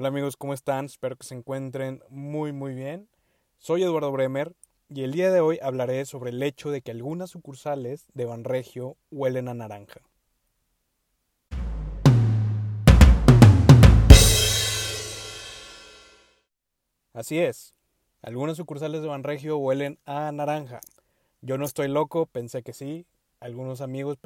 Hola 0.00 0.10
amigos, 0.10 0.36
¿cómo 0.36 0.54
están? 0.54 0.84
Espero 0.84 1.16
que 1.16 1.26
se 1.26 1.34
encuentren 1.34 2.04
muy 2.08 2.52
muy 2.52 2.72
bien. 2.72 3.08
Soy 3.56 3.82
Eduardo 3.82 4.12
Bremer 4.12 4.54
y 4.88 5.02
el 5.02 5.10
día 5.10 5.32
de 5.32 5.40
hoy 5.40 5.58
hablaré 5.60 6.04
sobre 6.04 6.30
el 6.30 6.40
hecho 6.40 6.70
de 6.70 6.82
que 6.82 6.92
algunas 6.92 7.30
sucursales 7.30 8.06
de 8.14 8.24
Banregio 8.24 8.96
huelen 9.10 9.48
a 9.48 9.54
naranja. 9.54 10.02
Así 17.12 17.40
es, 17.40 17.74
algunas 18.22 18.56
sucursales 18.56 19.02
de 19.02 19.08
Banregio 19.08 19.58
huelen 19.58 19.98
a 20.04 20.30
naranja. 20.30 20.78
Yo 21.40 21.58
no 21.58 21.64
estoy 21.64 21.88
loco, 21.88 22.26
pensé 22.26 22.62
que 22.62 22.72
sí, 22.72 23.04
algunos 23.40 23.80
amigos 23.80 24.16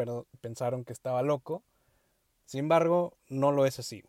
pensaron 0.43 0.85
que 0.85 0.93
estaba 0.93 1.23
loco. 1.23 1.63
Sin 2.45 2.61
embargo, 2.61 3.17
no 3.31 3.53
lo 3.53 3.65
es 3.65 3.79
así. 3.79 4.05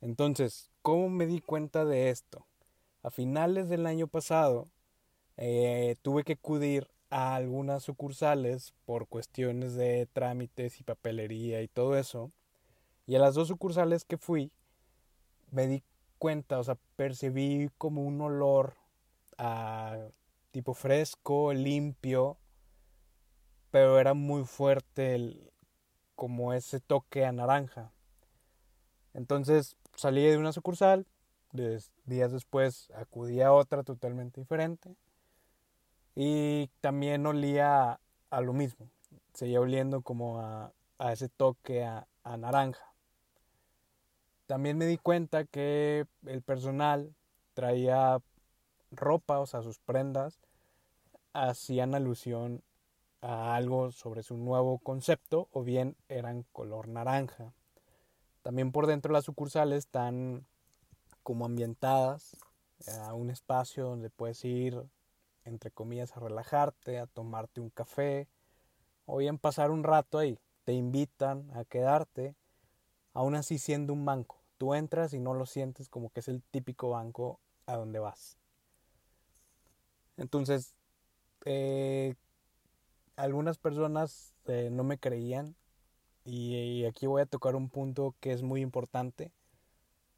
Entonces, 0.00 0.70
¿cómo 0.82 1.08
me 1.08 1.26
di 1.26 1.40
cuenta 1.40 1.84
de 1.84 2.10
esto? 2.10 2.46
A 3.02 3.10
finales 3.10 3.68
del 3.68 3.86
año 3.86 4.06
pasado 4.06 4.68
eh, 5.36 5.96
tuve 6.02 6.24
que 6.24 6.34
acudir 6.34 6.88
a 7.10 7.34
algunas 7.36 7.84
sucursales 7.84 8.74
por 8.84 9.06
cuestiones 9.06 9.74
de 9.74 10.06
trámites 10.12 10.80
y 10.80 10.84
papelería 10.84 11.62
y 11.62 11.68
todo 11.68 11.96
eso. 11.96 12.30
Y 13.06 13.14
a 13.14 13.20
las 13.20 13.34
dos 13.34 13.48
sucursales 13.48 14.04
que 14.04 14.18
fui, 14.18 14.50
me 15.50 15.66
di 15.68 15.82
cuenta, 16.18 16.58
o 16.58 16.64
sea, 16.64 16.76
percibí 16.96 17.70
como 17.78 18.02
un 18.02 18.20
olor 18.20 18.74
a 19.38 19.96
tipo 20.50 20.74
fresco, 20.74 21.52
limpio, 21.52 22.36
pero 23.70 23.98
era 23.98 24.14
muy 24.14 24.44
fuerte 24.44 25.14
el, 25.14 25.52
como 26.14 26.52
ese 26.52 26.80
toque 26.80 27.24
a 27.24 27.32
naranja. 27.32 27.92
Entonces 29.14 29.76
salí 29.96 30.22
de 30.22 30.38
una 30.38 30.52
sucursal, 30.52 31.06
días 31.52 32.32
después 32.32 32.90
acudí 32.94 33.40
a 33.40 33.52
otra 33.52 33.82
totalmente 33.82 34.40
diferente 34.40 34.94
y 36.14 36.70
también 36.80 37.26
olía 37.26 38.00
a 38.30 38.40
lo 38.40 38.52
mismo, 38.52 38.88
seguía 39.32 39.60
oliendo 39.60 40.02
como 40.02 40.40
a, 40.40 40.72
ese 41.12 41.28
toque 41.28 41.84
a, 41.84 42.06
a 42.24 42.36
naranja. 42.36 42.92
También 44.46 44.78
me 44.78 44.86
di 44.86 44.96
cuenta 44.96 45.44
que 45.44 46.06
el 46.26 46.42
personal 46.42 47.14
traía 47.54 48.20
ropa, 48.90 49.40
o 49.40 49.46
sea, 49.46 49.62
sus 49.62 49.78
prendas, 49.78 50.38
hacían 51.32 51.94
alusión 51.94 52.62
a 53.20 53.56
algo 53.56 53.90
sobre 53.92 54.22
su 54.22 54.36
nuevo 54.36 54.78
concepto 54.78 55.48
o 55.52 55.62
bien 55.64 55.96
eran 56.08 56.44
color 56.52 56.88
naranja. 56.88 57.52
También 58.46 58.70
por 58.70 58.86
dentro 58.86 59.12
las 59.12 59.24
sucursales 59.24 59.78
están 59.78 60.46
como 61.24 61.46
ambientadas 61.46 62.36
a 63.00 63.12
un 63.12 63.28
espacio 63.28 63.86
donde 63.86 64.08
puedes 64.08 64.44
ir, 64.44 64.84
entre 65.42 65.72
comillas, 65.72 66.16
a 66.16 66.20
relajarte, 66.20 67.00
a 67.00 67.08
tomarte 67.08 67.60
un 67.60 67.70
café 67.70 68.28
o 69.04 69.16
bien 69.16 69.38
pasar 69.38 69.72
un 69.72 69.82
rato 69.82 70.16
ahí. 70.16 70.38
Te 70.62 70.74
invitan 70.74 71.50
a 71.56 71.64
quedarte, 71.64 72.36
aún 73.14 73.34
así 73.34 73.58
siendo 73.58 73.92
un 73.92 74.04
banco. 74.04 74.40
Tú 74.58 74.74
entras 74.74 75.12
y 75.12 75.18
no 75.18 75.34
lo 75.34 75.44
sientes 75.44 75.88
como 75.88 76.10
que 76.10 76.20
es 76.20 76.28
el 76.28 76.40
típico 76.40 76.90
banco 76.90 77.40
a 77.66 77.74
donde 77.74 77.98
vas. 77.98 78.38
Entonces, 80.16 80.72
eh, 81.46 82.14
algunas 83.16 83.58
personas 83.58 84.34
eh, 84.46 84.68
no 84.70 84.84
me 84.84 84.98
creían 84.98 85.56
y, 86.26 86.84
aquí 86.86 87.06
voy 87.06 87.22
a 87.22 87.26
tocar 87.26 87.54
un 87.54 87.68
punto 87.68 88.16
que 88.20 88.32
es 88.32 88.42
muy 88.42 88.60
importante, 88.60 89.30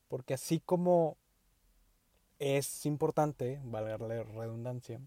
porque 0.09 0.35
así 0.35 0.59
como 0.59 1.19
es 2.39 2.87
importante, 2.87 3.61
valga 3.65 3.99
la 3.99 4.23
redundancia, 4.23 5.01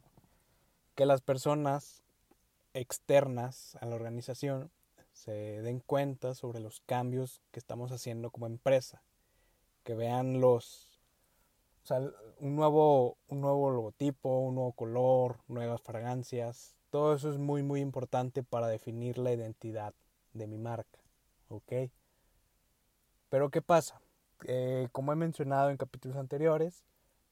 que 0.94 1.08
las 1.08 1.22
personas 1.22 2.04
externas 2.76 3.78
a 3.82 3.88
la 3.88 3.96
organización 3.96 4.70
se 5.12 5.32
den 5.32 5.80
cuenta 5.80 6.36
sobre 6.36 6.60
los 6.60 6.82
cambios 6.82 7.42
que 7.52 7.60
estamos 7.60 7.92
haciendo 7.92 8.30
como 8.30 8.46
empresa, 8.46 9.02
que 9.84 9.96
vean 9.96 10.40
los, 10.40 11.00
o 11.84 11.88
sea, 11.88 12.00
un 12.40 12.56
nuevo, 12.56 13.18
un 13.28 13.42
nuevo 13.42 13.72
logotipo, 13.72 14.38
un 14.38 14.56
nuevo 14.56 14.74
color, 14.74 15.40
nuevas 15.48 15.82
fragancias, 15.82 16.76
todo 16.92 17.16
eso 17.16 17.32
es 17.32 17.40
muy 17.40 17.64
muy 17.64 17.82
importante 17.82 18.44
para 18.44 18.68
definir 18.68 19.18
la 19.18 19.32
identidad 19.32 19.96
de 20.34 20.48
mi 20.48 20.58
marca. 20.58 21.00
¿Ok? 21.50 21.74
Pero 23.30 23.50
¿qué 23.50 23.62
pasa? 23.62 24.02
Eh, 24.46 24.88
como 24.92 25.14
he 25.14 25.16
mencionado 25.16 25.70
en 25.70 25.78
capítulos 25.78 26.18
anteriores, 26.18 26.84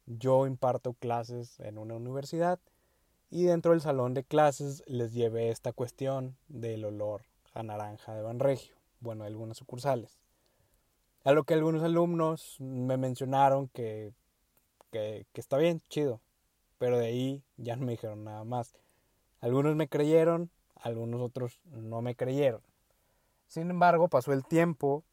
yo 0.05 0.47
imparto 0.47 0.93
clases 0.93 1.59
en 1.59 1.77
una 1.77 1.95
universidad 1.95 2.59
y 3.29 3.43
dentro 3.43 3.71
del 3.71 3.81
salón 3.81 4.13
de 4.13 4.23
clases 4.23 4.83
les 4.87 5.13
llevé 5.13 5.49
esta 5.49 5.71
cuestión 5.71 6.35
del 6.47 6.85
olor 6.85 7.23
a 7.53 7.63
naranja 7.63 8.15
de 8.15 8.21
Banregio, 8.21 8.75
bueno, 8.99 9.23
algunas 9.23 9.57
sucursales. 9.57 10.19
A 11.23 11.31
lo 11.31 11.43
que 11.43 11.53
algunos 11.53 11.83
alumnos 11.83 12.55
me 12.59 12.97
mencionaron 12.97 13.67
que, 13.67 14.13
que, 14.91 15.25
que 15.33 15.41
está 15.41 15.57
bien, 15.57 15.81
chido, 15.89 16.21
pero 16.77 16.97
de 16.97 17.07
ahí 17.07 17.43
ya 17.57 17.75
no 17.75 17.85
me 17.85 17.91
dijeron 17.91 18.23
nada 18.23 18.43
más. 18.43 18.73
Algunos 19.41 19.75
me 19.75 19.87
creyeron, 19.87 20.49
algunos 20.75 21.21
otros 21.21 21.59
no 21.65 22.01
me 22.01 22.15
creyeron. 22.15 22.61
Sin 23.49 23.71
embargo, 23.71 24.09
pasó 24.09 24.31
el 24.31 24.45
tiempo 24.45 25.03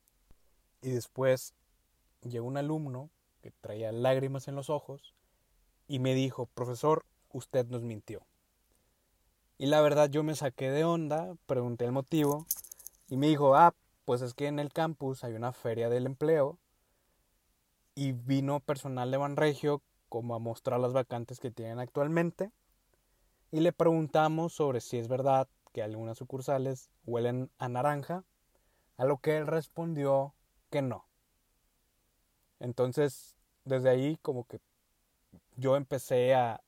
y 0.82 0.90
después 0.90 1.54
llegó 2.20 2.46
un 2.46 2.58
alumno 2.58 3.08
que 3.40 3.50
traía 3.50 3.92
lágrimas 3.92 4.46
en 4.46 4.54
los 4.54 4.68
ojos 4.68 5.14
y 5.88 6.00
me 6.00 6.14
dijo, 6.14 6.44
profesor, 6.44 7.06
usted 7.32 7.66
nos 7.68 7.80
mintió. 7.80 8.26
Y 9.56 9.66
la 9.66 9.80
verdad 9.80 10.10
yo 10.10 10.22
me 10.22 10.34
saqué 10.34 10.70
de 10.70 10.84
onda, 10.84 11.34
pregunté 11.46 11.86
el 11.86 11.92
motivo 11.92 12.44
y 13.08 13.16
me 13.16 13.28
dijo, 13.28 13.56
ah, 13.56 13.74
pues 14.04 14.20
es 14.20 14.34
que 14.34 14.48
en 14.48 14.58
el 14.58 14.70
campus 14.70 15.24
hay 15.24 15.32
una 15.32 15.52
feria 15.52 15.88
del 15.88 16.04
empleo 16.04 16.58
y 17.94 18.12
vino 18.12 18.60
personal 18.60 19.10
de 19.10 19.16
Banregio 19.16 19.80
como 20.10 20.34
a 20.34 20.38
mostrar 20.40 20.78
las 20.78 20.92
vacantes 20.92 21.40
que 21.40 21.50
tienen 21.50 21.78
actualmente 21.78 22.50
y 23.50 23.60
le 23.60 23.72
preguntamos 23.72 24.52
sobre 24.52 24.82
si 24.82 24.98
es 24.98 25.08
verdad 25.08 25.48
que 25.76 25.82
algunas 25.82 26.16
sucursales 26.16 26.88
huelen 27.04 27.50
a 27.58 27.68
naranja, 27.68 28.24
a 28.96 29.04
lo 29.04 29.18
que 29.18 29.36
él 29.36 29.46
respondió 29.46 30.32
que 30.70 30.80
no. 30.80 31.04
Entonces, 32.60 33.36
desde 33.66 33.90
ahí 33.90 34.16
como 34.22 34.44
que 34.44 34.58
yo 35.58 35.76
empecé 35.76 36.34
a, 36.34 36.62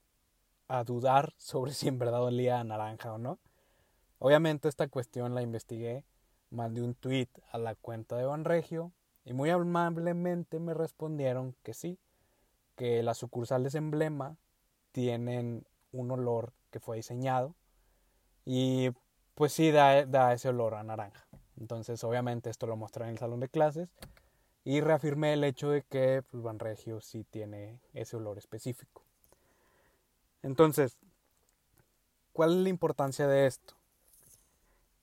a 0.69 0.85
dudar 0.85 1.33
sobre 1.39 1.73
si 1.73 1.89
en 1.89 1.99
verdad 1.99 2.23
olía 2.23 2.61
a 2.61 2.65
naranja 2.65 3.15
o 3.15 3.17
no. 3.17 3.39
Obviamente 4.19 4.69
esta 4.69 4.89
cuestión 4.89 5.35
la 5.35 5.41
investigué, 5.41 6.05
mandé 6.51 6.83
un 6.83 6.95
tweet 6.95 7.31
a 7.51 7.57
la 7.57 7.77
cuenta 7.77 8.15
de 8.19 8.27
Banregio 8.27 8.93
y 9.25 9.33
muy 9.33 9.49
amablemente 9.49 10.59
me 10.59 10.75
respondieron 10.75 11.57
que 11.63 11.73
sí, 11.73 11.99
que 12.77 13.03
las 13.03 13.17
sucursales 13.17 13.75
emblema 13.75 14.37
tienen 14.93 15.67
un 15.93 16.11
olor 16.11 16.53
que 16.71 16.79
fue 16.79 16.97
diseñado 16.97 17.55
y 18.51 18.93
pues 19.35 19.53
sí 19.53 19.71
da, 19.71 20.07
da 20.07 20.33
ese 20.33 20.49
olor 20.49 20.73
a 20.75 20.83
naranja. 20.83 21.27
Entonces 21.61 22.03
obviamente 22.03 22.49
esto 22.49 22.67
lo 22.67 22.77
mostré 22.77 23.05
en 23.05 23.11
el 23.11 23.19
salón 23.19 23.41
de 23.41 23.51
clases 23.51 23.91
y 24.65 24.81
reafirmé 24.81 25.35
el 25.35 25.45
hecho 25.45 25.69
de 25.69 25.83
que 25.83 26.23
pues, 26.31 26.43
Banregio 26.43 27.03
sí 27.03 27.25
tiene 27.25 27.79
ese 27.93 28.17
olor 28.17 28.39
específico. 28.39 29.03
Entonces, 30.43 30.97
¿cuál 32.33 32.53
es 32.53 32.57
la 32.63 32.69
importancia 32.71 33.29
de 33.29 33.47
esto? 33.47 33.75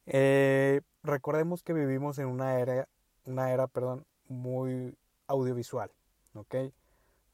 Eh, 0.08 0.82
recordemos 1.04 1.62
que 1.62 1.74
vivimos 1.74 2.18
en 2.18 2.26
una 2.26 2.60
era, 2.60 2.88
una 3.26 3.52
era 3.52 3.68
perdón, 3.68 4.08
muy 4.28 4.98
audiovisual. 5.28 5.92
¿ok? 6.34 6.56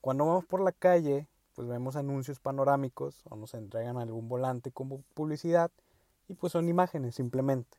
Cuando 0.02 0.26
vamos 0.26 0.44
por 0.46 0.60
la 0.60 0.74
calle 0.74 1.30
pues 1.56 1.70
vemos 1.70 1.96
anuncios 1.96 2.42
panorámicos 2.42 3.22
o 3.30 3.38
nos 3.38 3.54
entregan 3.54 3.98
algún 3.98 4.28
volante 4.28 4.72
como 4.72 5.04
publicidad 5.14 5.72
y 6.32 6.34
pues 6.34 6.54
son 6.54 6.70
imágenes 6.70 7.16
simplemente. 7.16 7.78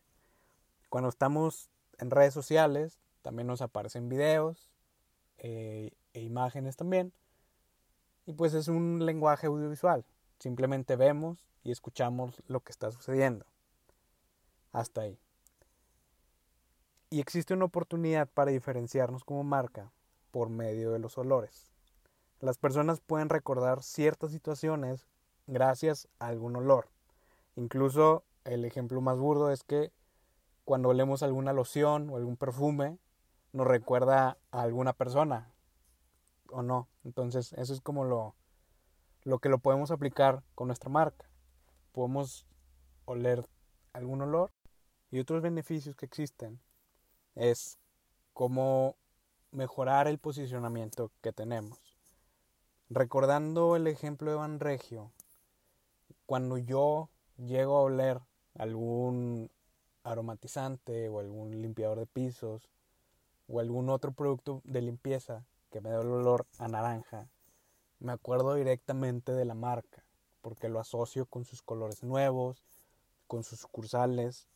Cuando 0.89 1.09
estamos 1.09 1.71
en 1.97 2.11
redes 2.11 2.35
sociales 2.35 2.99
también 3.23 3.47
nos 3.47 3.63
aparecen 3.63 4.09
videos 4.09 4.69
eh, 5.39 5.91
e 6.13 6.21
imágenes 6.21 6.75
también 6.75 7.11
y 8.27 8.33
pues 8.33 8.53
es 8.53 8.67
un 8.67 9.03
lenguaje 9.07 9.47
audiovisual. 9.47 10.05
Simplemente 10.37 10.95
vemos 10.95 11.47
y 11.63 11.71
escuchamos 11.71 12.43
lo 12.45 12.59
que 12.59 12.71
está 12.71 12.91
sucediendo. 12.91 13.47
Hasta 14.71 15.01
ahí. 15.01 15.17
Y 17.09 17.21
existe 17.21 17.55
una 17.55 17.65
oportunidad 17.65 18.29
para 18.29 18.51
diferenciarnos 18.51 19.23
como 19.23 19.43
marca 19.43 19.91
por 20.29 20.49
medio 20.49 20.91
de 20.91 20.99
los 20.99 21.17
olores. 21.17 21.71
Las 22.39 22.59
personas 22.59 23.01
pueden 23.01 23.29
recordar 23.29 23.81
ciertas 23.81 24.31
situaciones 24.31 25.07
gracias 25.47 26.07
a 26.19 26.27
algún 26.27 26.55
olor. 26.55 26.89
Incluso 27.55 28.23
el 28.45 28.65
ejemplo 28.65 29.01
más 29.01 29.17
burdo 29.17 29.51
es 29.51 29.63
que 29.63 29.91
cuando 30.65 30.89
olemos 30.89 31.23
alguna 31.23 31.53
loción 31.53 32.09
o 32.09 32.17
algún 32.17 32.37
perfume 32.37 32.97
nos 33.51 33.67
recuerda 33.67 34.37
a 34.51 34.61
alguna 34.61 34.93
persona. 34.93 35.53
o 36.49 36.61
no. 36.61 36.87
Entonces, 37.03 37.53
eso 37.53 37.73
es 37.73 37.81
como 37.81 38.03
lo, 38.03 38.35
lo 39.23 39.39
que 39.39 39.49
lo 39.49 39.57
podemos 39.57 39.91
aplicar 39.91 40.43
con 40.55 40.67
nuestra 40.67 40.89
marca. 40.89 41.27
Podemos 41.91 42.45
oler 43.05 43.47
algún 43.93 44.21
olor 44.21 44.51
y 45.11 45.19
otros 45.19 45.41
beneficios 45.41 45.95
que 45.95 46.05
existen 46.05 46.59
es 47.35 47.79
cómo 48.33 48.95
mejorar 49.51 50.07
el 50.07 50.17
posicionamiento 50.19 51.11
que 51.21 51.31
tenemos. 51.31 51.79
Recordando 52.89 53.75
el 53.75 53.87
ejemplo 53.87 54.31
de 54.31 54.37
Van 54.37 54.59
Regio, 54.59 55.11
cuando 56.25 56.57
yo 56.57 57.09
llego 57.37 57.77
a 57.77 57.81
oler 57.81 58.21
algún 58.55 59.49
aromatizante 60.03 61.09
o 61.09 61.19
algún 61.19 61.61
limpiador 61.61 61.99
de 61.99 62.05
pisos 62.05 62.69
o 63.47 63.59
algún 63.59 63.89
otro 63.89 64.11
producto 64.11 64.61
de 64.63 64.81
limpieza 64.81 65.45
que 65.71 65.81
me 65.81 65.89
da 65.89 66.01
el 66.01 66.07
olor 66.07 66.45
a 66.59 66.67
naranja, 66.67 67.27
me 67.99 68.11
acuerdo 68.11 68.55
directamente 68.55 69.31
de 69.31 69.45
la 69.45 69.55
marca, 69.55 70.03
porque 70.41 70.69
lo 70.69 70.79
asocio 70.79 71.25
con 71.25 71.45
sus 71.45 71.61
colores 71.61 72.03
nuevos, 72.03 72.63
con 73.27 73.43
sus 73.43 73.59
sucursales 73.59 74.47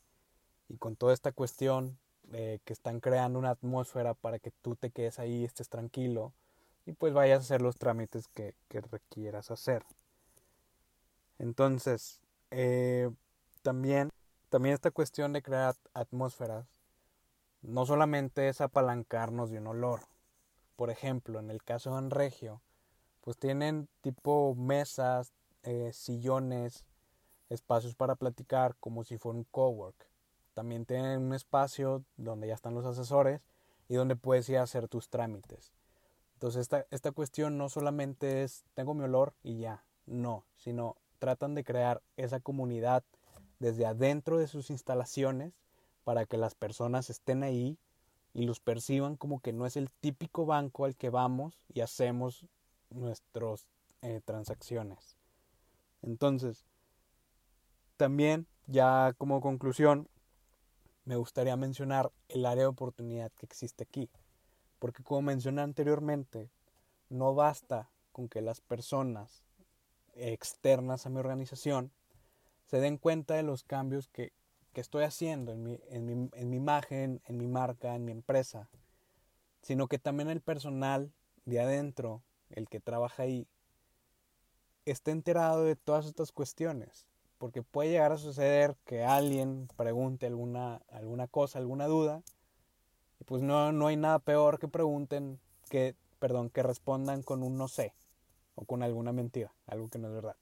y 0.70 0.78
con 0.78 0.96
toda 0.96 1.14
esta 1.14 1.32
cuestión 1.32 1.98
que 2.32 2.74
están 2.74 3.00
creando 3.00 3.40
una 3.40 3.52
atmósfera 3.52 4.14
para 4.14 4.38
que 4.38 4.52
tú 4.62 4.76
te 4.76 4.92
quedes 4.92 5.18
ahí, 5.18 5.46
estés 5.46 5.70
tranquilo 5.70 6.34
y 6.86 6.94
pues 6.94 7.14
vayas 7.14 7.40
a 7.40 7.42
hacer 7.42 7.62
los 7.62 7.78
trámites 7.78 8.28
que, 8.30 8.54
requieras 8.70 9.52
hacer. 9.52 9.84
Entonces, 11.38 12.22
eh, 12.52 13.10
también, 13.62 14.10
también 14.50 14.74
esta 14.74 14.92
cuestión 14.92 15.34
de 15.34 15.42
crear 15.42 15.76
atmósferas 15.94 16.68
no 17.62 17.86
solamente 17.86 18.50
es 18.50 18.62
apalancarnos 18.62 19.50
de 19.50 19.60
un 19.60 19.68
olor. 19.68 20.02
Por 20.76 20.90
ejemplo, 20.90 21.40
en 21.40 21.50
el 21.50 21.64
caso 21.64 21.92
de 21.92 21.98
Anregio, 21.98 22.62
pues 23.22 23.38
tienen 23.38 23.90
tipo 24.02 24.56
mesas, 24.56 25.34
eh, 25.64 25.92
sillones, 25.92 26.86
espacios 27.50 27.96
para 27.96 28.16
platicar 28.16 28.76
como 28.80 29.04
si 29.04 29.18
fuera 29.18 29.38
un 29.38 29.44
cowork. 29.46 30.10
También 30.54 30.86
tienen 30.86 31.22
un 31.22 31.34
espacio 31.34 32.04
donde 32.16 32.48
ya 32.48 32.54
están 32.54 32.74
los 32.74 32.86
asesores 32.86 33.42
y 33.90 33.96
donde 33.96 34.16
puedes 34.16 34.48
ir 34.50 34.58
hacer 34.58 34.88
tus 34.88 35.10
trámites. 35.10 35.74
Entonces 36.34 36.62
esta, 36.62 36.86
esta 36.92 37.12
cuestión 37.12 37.58
no 37.58 37.70
solamente 37.70 38.44
es 38.44 38.64
tengo 38.76 38.94
mi 38.94 39.04
olor 39.04 39.34
y 39.44 39.60
ya, 39.60 39.84
no, 40.06 40.46
sino 40.56 40.96
tratan 41.20 41.56
de 41.56 41.64
crear 41.64 42.02
esa 42.16 42.40
comunidad 42.40 43.04
desde 43.60 43.86
adentro 43.86 44.38
de 44.38 44.48
sus 44.48 44.70
instalaciones 44.70 45.54
para 46.04 46.26
que 46.26 46.38
las 46.38 46.56
personas 46.56 47.10
estén 47.10 47.44
ahí 47.44 47.78
y 48.34 48.46
los 48.46 48.60
perciban 48.60 49.18
como 49.18 49.40
que 49.40 49.54
no 49.54 49.66
es 49.66 49.78
el 49.78 49.92
típico 49.92 50.46
banco 50.46 50.86
al 50.86 50.96
que 50.96 51.10
vamos 51.10 51.60
y 51.74 51.82
hacemos 51.82 52.46
nuestras 52.90 53.68
eh, 54.02 54.22
transacciones. 54.24 55.18
Entonces, 56.02 56.66
también 57.98 58.48
ya 58.68 59.14
como 59.18 59.42
conclusión, 59.42 60.08
me 61.06 61.16
gustaría 61.16 61.56
mencionar 61.56 62.12
el 62.28 62.46
área 62.46 62.64
de 62.64 62.68
oportunidad 62.68 63.32
que 63.32 63.46
existe 63.46 63.84
aquí. 63.84 64.10
Porque 64.78 65.04
como 65.04 65.22
mencioné 65.22 65.62
anteriormente, 65.62 66.50
no 67.10 67.34
basta 67.34 67.90
con 68.12 68.28
que 68.28 68.42
las 68.42 68.62
personas 68.62 69.44
externas 70.14 71.06
a 71.06 71.10
mi 71.10 71.20
organización 71.20 71.92
se 72.68 72.80
den 72.80 72.98
cuenta 72.98 73.36
de 73.36 73.44
los 73.44 73.64
cambios 73.64 74.08
que, 74.08 74.32
estoy 74.74 75.06
haciendo 75.06 75.54
en 75.54 75.64
mi, 75.64 75.80
en, 75.90 76.06
mi, 76.06 76.30
en 76.34 76.50
mi 76.52 76.58
imagen, 76.58 77.20
en 77.26 77.38
mi 77.38 77.48
marca, 77.48 77.96
en 77.96 78.06
mi 78.06 78.12
empresa, 78.12 78.70
sino 79.64 79.88
que 79.88 79.98
también 79.98 80.30
el 80.30 80.40
personal 80.40 81.12
de 81.46 81.60
adentro, 81.60 82.22
el 82.52 82.70
que 82.70 82.80
trabaja 82.80 83.24
ahí, 83.24 83.48
esté 84.86 85.10
enterado 85.10 85.64
de 85.64 85.76
todas 85.76 86.06
estas 86.06 86.32
cuestiones. 86.32 87.08
Porque 87.40 87.64
puede 87.64 87.90
llegar 87.90 88.12
a 88.12 88.18
suceder 88.18 88.76
que 88.86 89.04
alguien 89.04 89.68
pregunte 89.78 90.28
alguna, 90.28 90.82
alguna 90.90 91.28
cosa, 91.28 91.58
alguna 91.58 91.88
duda, 91.88 92.22
y 93.20 93.24
pues 93.24 93.42
no, 93.42 93.72
no 93.72 93.88
hay 93.88 93.96
nada 93.96 94.20
peor 94.20 94.60
que 94.60 94.68
pregunten, 94.68 95.40
que, 95.70 95.96
perdón, 96.20 96.52
que 96.52 96.62
respondan 96.62 97.24
con 97.24 97.42
un 97.42 97.58
no 97.58 97.68
sé 97.68 97.96
o 98.54 98.66
con 98.66 98.84
alguna 98.84 99.12
mentira, 99.12 99.52
algo 99.66 99.90
que 99.90 99.98
no 99.98 100.08
es 100.08 100.14
verdad. 100.14 100.36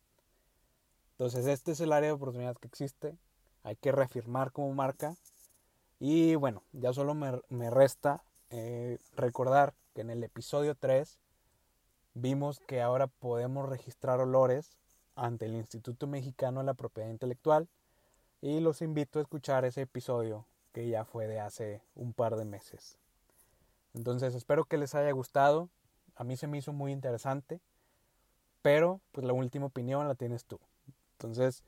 Entonces 1.16 1.46
este 1.48 1.72
es 1.72 1.80
el 1.80 1.94
área 1.94 2.10
de 2.10 2.14
oportunidad 2.14 2.58
que 2.58 2.68
existe, 2.68 3.18
hay 3.64 3.76
que 3.78 3.92
reafirmar 3.92 4.52
como 4.52 4.74
marca 4.74 5.16
y 6.00 6.36
bueno, 6.36 6.62
ya 6.74 6.92
solo 6.94 7.14
me, 7.14 7.42
me 7.50 7.70
resta 7.70 8.24
eh, 8.50 9.00
recordar 9.16 9.74
que 9.94 10.02
en 10.02 10.10
el 10.10 10.24
episodio 10.24 10.76
3 10.76 11.18
vimos 12.14 12.60
que 12.60 12.82
ahora 12.82 13.08
podemos 13.08 13.70
registrar 13.70 14.20
olores 14.20 14.76
ante 15.16 15.46
el 15.46 15.56
Instituto 15.56 16.06
Mexicano 16.06 16.60
de 16.60 16.66
la 16.66 16.74
Propiedad 16.74 17.10
Intelectual 17.10 17.70
y 18.42 18.60
los 18.60 18.82
invito 18.82 19.20
a 19.20 19.22
escuchar 19.22 19.64
ese 19.64 19.84
episodio 19.84 20.46
que 20.74 20.90
ya 20.90 21.06
fue 21.06 21.28
de 21.28 21.40
hace 21.40 21.82
un 21.96 22.12
par 22.12 22.36
de 22.36 22.44
meses. 22.44 22.98
Entonces 23.94 24.36
espero 24.36 24.66
que 24.66 24.78
les 24.78 24.94
haya 24.94 25.12
gustado. 25.12 25.70
A 26.16 26.26
mí 26.26 26.36
se 26.36 26.48
me 26.48 26.58
hizo 26.58 26.74
muy 26.74 26.92
interesante. 26.92 27.62
Pero 28.62 29.00
pues 29.12 29.26
la 29.26 29.34
última 29.34 29.68
opinión 29.68 30.08
la 30.08 30.16
tienes 30.16 30.44
tú. 30.44 30.60
Entonces 31.18 31.64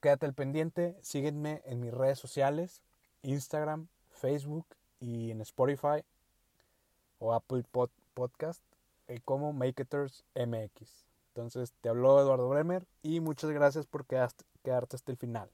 quédate 0.00 0.26
al 0.26 0.34
pendiente. 0.34 0.96
Sígueme 1.02 1.62
en 1.64 1.80
mis 1.80 1.92
redes 1.92 2.18
sociales. 2.18 2.82
Instagram, 3.22 3.88
Facebook 4.10 4.66
y 4.98 5.30
en 5.30 5.40
Spotify 5.42 6.04
o 7.18 7.34
Apple 7.34 7.64
Podcast 8.14 8.62
eh, 9.08 9.20
como 9.24 9.52
Maketers 9.52 10.24
MX. 10.34 11.04
Entonces 11.28 11.72
te 11.80 11.88
habló 11.88 12.20
Eduardo 12.20 12.48
Bremer 12.48 12.86
y 13.02 13.20
muchas 13.20 13.50
gracias 13.50 13.86
por 13.86 14.06
quedarte 14.06 14.96
hasta 14.96 15.12
el 15.12 15.18
final. 15.18 15.50